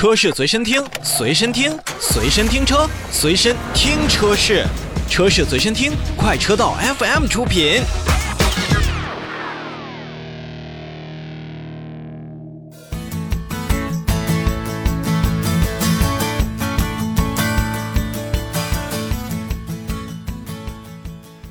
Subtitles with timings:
[0.00, 4.64] 车市随身听，随身听，随身听车，随身听车市，
[5.10, 7.82] 车市随身听，快车道 FM 出品。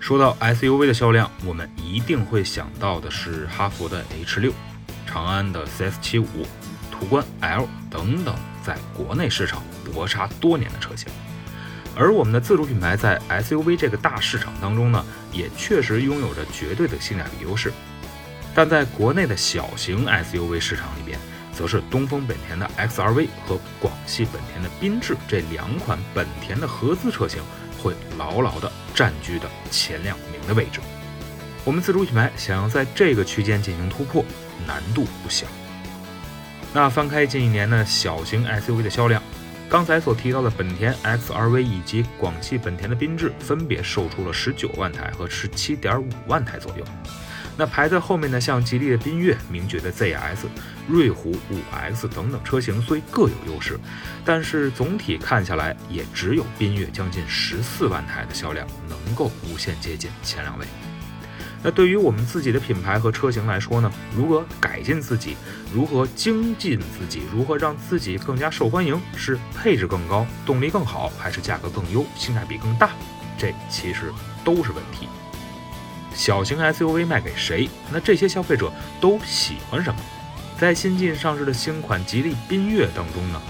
[0.00, 4.52] 说到 SUV 的销量，我们一定会想到的是哈弗的 H 六、
[5.06, 6.26] 长安的 CS 七五、
[7.02, 8.32] 途观 L 等等，
[8.62, 9.60] 在国内市场
[9.92, 11.08] 搏杀多年的车型。
[11.96, 17.72] 而我们的自主品牌在 SUV 这个大市场当中呢，也确实拥有着绝对的性价比优势。
[18.54, 21.18] 但在国内的小型 SUV 市场里边，
[21.52, 27.42] 则是东风本田的 XRV 和广汽本田的缤智这两款本田的合资车型。
[27.82, 30.78] 会牢牢地占据的前两名的位置。
[31.64, 34.24] 我们自主品牌想要在这个区间进行突破，
[34.68, 35.48] 难度不小。
[36.74, 39.22] 那翻开近一年的小型 SUV 的销量，
[39.68, 46.84] 刚才所提到的本田 XRV 以及广汽本田的缤智，分别售出了十九万台和十七点五万台左右。
[47.58, 50.46] 那排在后面的，像吉利的缤越、名爵的 ZS、
[50.88, 53.78] 瑞虎 5X 等等车型，虽各有优势，
[54.24, 60.66] 但是总体看下来，也只有缤越将近十四万台的销量能够无限接近前两位。
[61.62, 63.90] 那对于我们自己的品牌和车型来说呢？
[64.16, 65.36] 如何改进自己？
[65.72, 67.22] 如何精进自己？
[67.32, 69.00] 如何让自己更加受欢迎？
[69.16, 72.90] 是配置更高、动力更好，还是价格更优、性价比更大？
[73.38, 74.12] 这其实
[74.44, 75.08] 都是问题。
[76.14, 77.70] 小型 SUV 卖给谁？
[77.92, 80.00] 那这些消费者都喜欢什么？
[80.58, 83.40] 在新近上市的新款吉利缤越当中呢，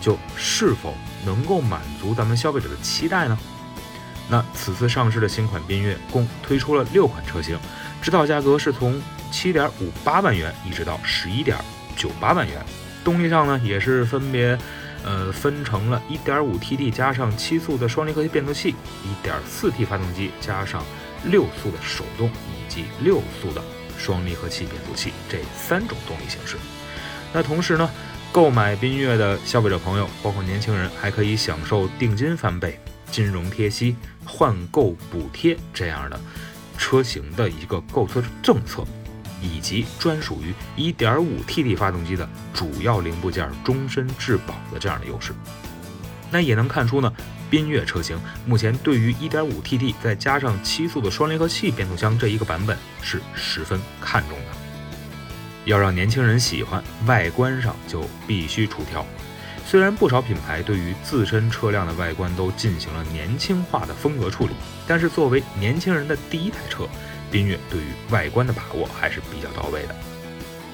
[0.00, 3.38] 就是否能够满足咱们消费者的期待呢？
[4.28, 7.58] 那此次上市的新款缤越共推出了六款车型，
[8.02, 11.56] 指导价格是从七点五八万元一直到十一点
[11.96, 12.64] 九八万元。
[13.04, 14.58] 动力上呢，也是分别
[15.04, 18.70] 呃分成了一点五 T D 加上七速的双离合器变速器，
[19.04, 20.82] 一点四 T 发动机加上。
[21.24, 23.60] 六速的手动以及六速的
[23.98, 26.56] 双离合器变速器这三种动力形式。
[27.32, 27.90] 那同时呢，
[28.30, 32.78] 购买缤越的消费者朋友，包括年轻人，还可以享受定金翻倍、
[33.16, 33.96] 金融贴息、
[34.26, 36.20] 换购补贴这样的
[36.76, 38.84] 车型的一个购车政策，
[39.40, 45.32] 以及专属于 1.5T 发动机的主要零部件终身质保的这样的优势。
[46.30, 47.10] 那也能看出呢。
[47.50, 54.44] 缤越车型目前对于 1.5T 再加上七速的双离合器变速箱这一个版本是十分看重的。
[55.64, 59.06] 要让年轻人喜欢，外观上就必须出挑。
[59.68, 64.52] 虽然不少品牌对于自身车辆的外观都进行了年轻化的风格处理，
[64.86, 66.84] 但是作为年轻人的第一台车，
[67.32, 69.94] 缤越对于外观的把握还是比较到位的。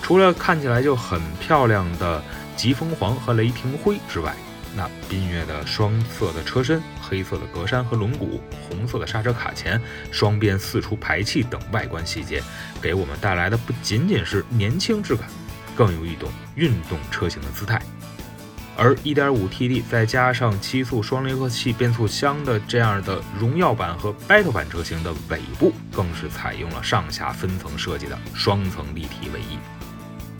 [0.00, 2.22] 除了看起来就很漂亮的
[2.54, 4.32] 疾风黄和雷霆灰之外，
[4.76, 9.80] 那缤越的双色的车身、黑色的格栅和轮毂、红色的刹车卡钳、
[10.12, 12.40] 双边四出排气等外观细节，
[12.80, 15.28] 给我们带来的不仅仅是年轻质感，
[15.74, 17.82] 更有一种运动车型的姿态。
[18.76, 29.58] 而 1.5T D 再加上七速双离合器变速箱的这样的荣耀版和 Battle 版车型的尾部，更是采用了上下分层设计的双层立体尾翼。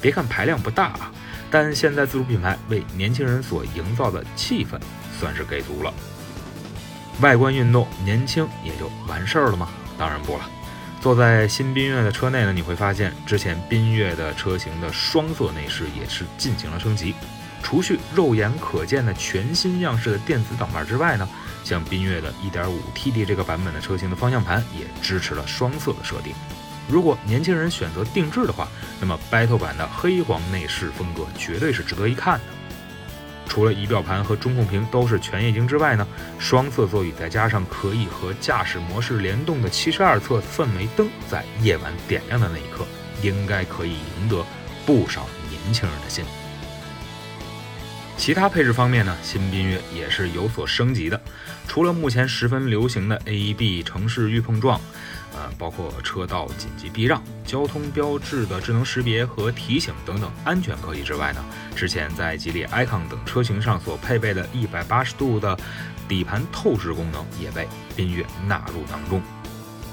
[0.00, 1.10] 别看排量不大啊。
[1.48, 4.78] 但现在自主品牌为年轻人所营造的气氛
[5.18, 5.94] 算是给足了。
[7.20, 9.68] 外观运动年轻也就完事儿了吗？
[9.96, 10.40] 当然不了。
[11.00, 17.14] 坐在新缤越的车内呢，你会发现之前缤越的车型的双色内饰也是进行了升级。
[17.62, 21.28] 除去肉眼可见的全新样式的电子挡把之外呢，
[21.64, 26.32] 像缤越的 1.5TD 这个版本的车型的方向盘也支持了双色的设定。
[26.88, 28.68] 如果年轻人选择定制的话，
[29.00, 32.44] 那么 Battle 版的黑黄内饰风格绝对是值得一看的。
[33.48, 36.06] 除了仪表盘和中控屏都是全液晶之外呢，
[36.38, 42.86] 双色座椅再加上可以和驾驶模式联动的七十二侧氛围灯，在夜晚点亮的那一刻，
[43.22, 44.44] 应该可以赢得
[44.84, 46.24] 不少年轻人的心。
[48.16, 51.20] 其他配置方面呢，新缤越也是有所升级的，
[51.68, 54.80] 除了目前十分流行的 AEB 城市预碰撞。
[55.34, 61.44] 呃，包括车道紧急避让、交通标志的智能识别和提醒等等安全科技之外呢，
[61.74, 65.54] 之前在吉利 icon 等车型上所配备的180度的
[66.08, 69.20] 底盘透视功能也被缤越纳入当中，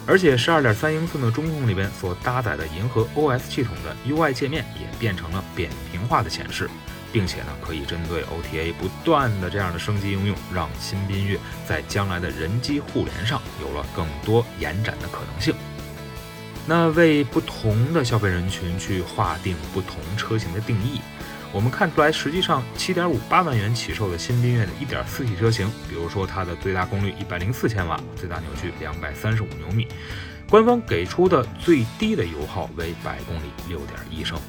[0.08, 6.70] 而且12.3英寸的中控里边所搭载的银河 OS 系统的 UI 界面也变成了扁平化的显示。
[7.14, 15.54] 并且呢，可以针对 OTA 不断的这样的升级应用，让新缤越在将来的人机互联上有了更多延展的可能性。
[16.66, 21.02] 那为不同的消费人群去划定不同车型的定义，
[21.52, 29.88] 我们看出来，实际上7.5八万元起售的新缤越的 1.4T 车型，比如说它的最大功率104千瓦，最大扭矩235牛米，
[30.50, 33.78] 官方给出的最低的油耗为百公里
[34.12, 34.40] 6.1升。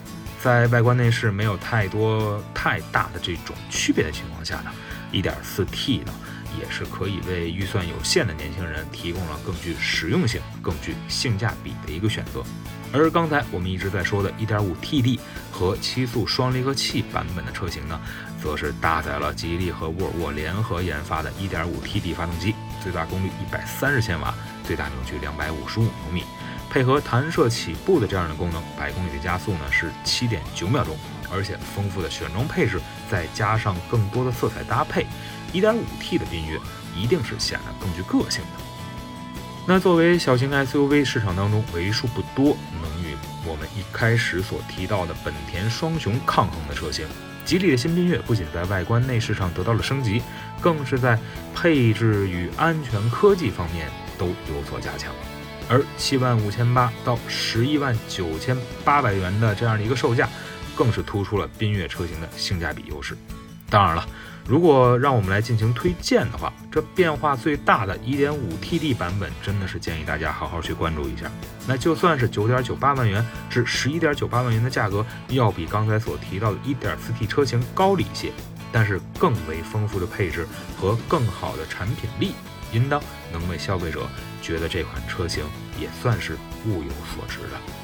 [0.44, 4.70] 在外观内饰没有太多太大的这种区别的情况下呢
[5.11, 6.12] ，1.4T 呢
[6.61, 12.43] 也是可以为预算有限的年轻人提供了更具实用性、更具性价比的一个选择。
[12.93, 15.19] 而刚才我们一直在说的 1.5TD
[15.50, 17.99] 和七速双离合器版本的车型呢，
[18.43, 26.23] 则是搭载了吉利和沃尔沃联合研发的 1.5TD 发动机，最大功率130千瓦，最大扭矩255牛米。
[26.74, 30.96] 配合弹射起步的这样的功能，百公里的加速呢是七点九秒钟，
[31.32, 35.06] 而且丰富的选装配置，再加上更多的色彩搭配
[35.52, 36.58] ，1.5T 的缤越
[36.92, 38.64] 一定是显得更具个性的。
[39.68, 43.14] 那作为小型 SUV 市场当中为数不多能与
[43.46, 47.06] 我们一开始所提到的本田双雄抗衡的车型，
[47.44, 50.20] 吉利的新缤越不仅在外观内饰上得到了升级，
[50.60, 51.16] 更是在
[51.54, 53.88] 配置与安全科技方面
[54.18, 55.14] 都有所加强。
[55.69, 60.28] 而七万五千八到十一万九千八百元的这样的一个售价，
[60.76, 63.16] 更是突出了缤越车型的性价比优势。
[63.70, 64.06] 当然了，
[64.46, 71.31] 如果让我们来进行推荐的话，这变化最大的一点五 TD 版本，真的是建议大家好好去关注一下。
[71.67, 78.31] 那就算是九点九八万元至十一点九八万元的价格，要比刚才所提到的一点四 T 车型高了一些，
[78.74, 80.44] 但是更为丰富的配置
[80.76, 82.34] 和更好的产品力。
[82.72, 83.00] 应当
[83.32, 84.08] 能为消费者
[84.42, 85.44] 觉得这款车型
[85.80, 86.34] 也算是
[86.66, 87.83] 物有所值了。